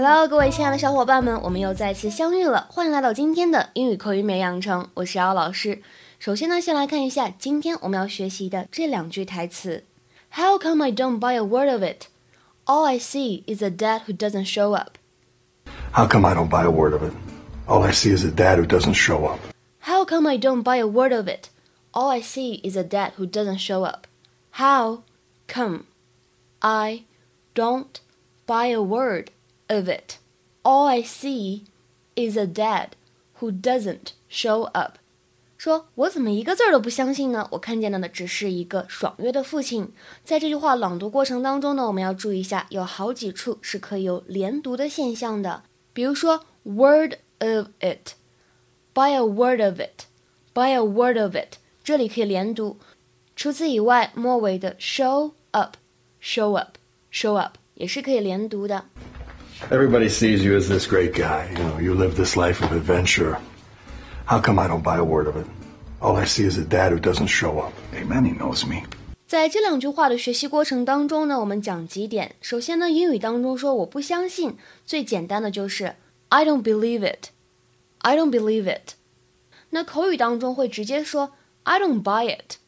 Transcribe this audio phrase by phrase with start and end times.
[0.00, 5.82] Hello，各位亲爱的小伙伴们，我们又再次相遇了，欢迎来到今天的英语口语美养成，我是姚老师。
[6.18, 9.84] 首先呢，先来看一下今天我们要学习的这两句台词。
[10.30, 12.06] How come I don't buy a word of it?
[12.64, 14.94] All I see is a dad who doesn't show up.
[15.92, 17.12] How come I don't buy a word of it?
[17.66, 19.40] All I see is a dad who doesn't show up.
[19.80, 21.50] How come I don't buy a word of it?
[21.92, 24.06] All I see is a dad who doesn't show up.
[24.52, 25.02] How
[25.46, 25.84] come
[26.60, 27.04] I
[27.54, 28.00] don't
[28.46, 29.30] buy a word
[29.71, 30.15] of it.
[30.63, 31.63] All I see
[32.15, 32.89] is a dad
[33.39, 34.97] who doesn't show up。
[35.57, 37.47] 说我怎么一个字儿都不相信呢？
[37.51, 39.93] 我看见的只是一个爽约的父亲。
[40.23, 45.63] 在这句话朗读过程当中呢，我们要注意一下，有好几处是可以有连读的现象的。
[45.93, 52.77] 比如说，word of it，buy a word of it，buy a word of it，这里可以连读。
[53.35, 58.85] 除此以外，末尾的 show up，show up，show up 也是可以连读的。
[59.70, 61.48] Everybody sees you as this great guy.
[61.50, 63.38] You know, you live this life of adventure.
[64.26, 65.46] How come I don't buy a word of it?
[66.00, 67.72] All I see is a dad who doesn't show up.
[67.94, 68.24] Amen.
[68.24, 68.84] He knows me.
[69.26, 72.36] 在这两句话的学习过程当中呢，我们讲几点。
[72.40, 75.96] 首先呢，英语当中说我不相信，最简单的就是
[76.28, 77.30] I don't believe it.
[77.98, 78.92] I don't believe it.
[79.70, 81.32] 那口语当中会直接说
[81.64, 82.58] I don't buy it.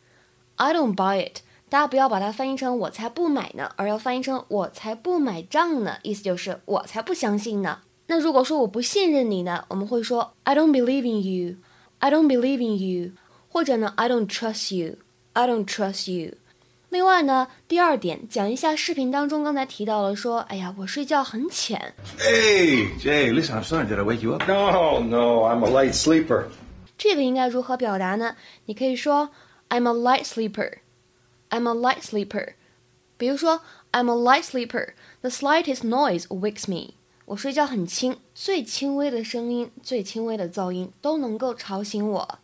[0.57, 1.43] I don't buy it.
[1.73, 7.81] 大家不要把它翻译成我才不买呢，而要翻译成我才不买账呢，意思就是我才不相信呢。
[8.07, 11.57] 那如果说我不信任你呢，我们会说 I don't believe in you,
[11.99, 13.13] I don't believe in you，
[13.51, 14.97] 或者呢 I don't trust you,
[15.35, 16.35] I don't trust you。
[16.89, 21.95] 另外呢，第二点讲一下视频当中刚才提到了说，哎呀，我睡觉很浅。
[22.19, 23.87] Hey, Jay, listen, I'm sorry.
[23.87, 24.49] Did I wake you up?
[24.49, 26.45] No, no, I'm a light sleeper.
[26.97, 28.37] 这个应该如何表达呢？
[28.65, 29.29] 你可以说
[29.69, 30.79] I'm a light sleeper,
[31.54, 32.54] I'm a light sleeper。
[33.16, 36.96] 比如说 I'm a light sleeper, the slightest noise wakes me。
[37.26, 42.40] 我睡觉很轻，最轻微的声音、最轻微的噪音都能够吵醒我。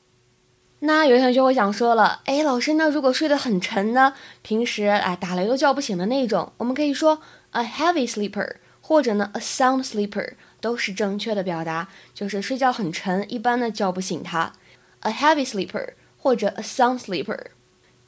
[0.82, 4.14] 那有同学会想说了，哎，老师，那如果睡得很沉呢？
[4.44, 14.54] 平时哎打雷都叫不醒的那种，我们可以说 a heavy sleeper，或者呢 a sound sleeper，都是正确的表达，就是睡觉很沉，一般呢叫不醒他。
[15.00, 17.48] a heavy sleeper 或者 a sound sleeper。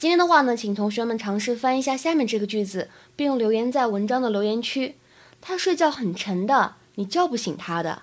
[0.01, 4.95] 今天的话呢，请同学们尝试翻译一下下面这个句子，并留言在文章的留言区。
[5.39, 8.01] 他睡觉很沉的，你叫不醒他的。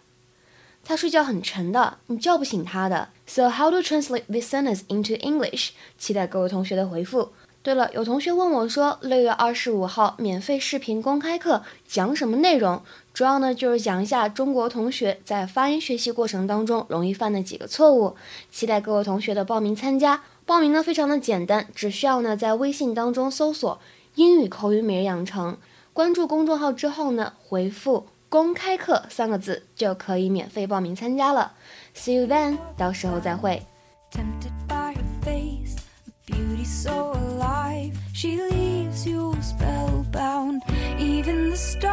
[0.84, 3.08] 他睡觉很沉的，你叫不醒他的。
[3.26, 5.70] So how to translate this sentence into English？
[5.98, 7.30] 期待各位同学的回复。
[7.64, 12.80] 对了，有同学问我说，六月二十五号免费视频公开课讲什么内容？
[13.12, 18.14] 主要呢就是讲一下中国同学在发音学习过程当中容易犯的几个错误。
[18.52, 20.22] 期待各位同学的报名参加。
[20.48, 23.78] 报名呢非常的简单，只需要呢在微信当中搜索
[24.16, 25.58] “英语口语每日养成”。
[25.92, 31.52] 关注公众号之后呢，回复“公开课”三个字就可以免费报名参加了。
[31.94, 33.62] See you then，到时候再会。
[40.98, 41.87] Even the stars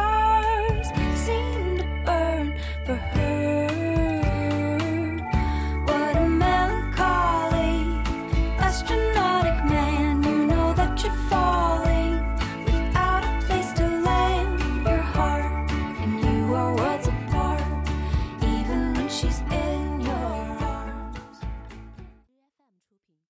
[19.26, 19.55] she's there.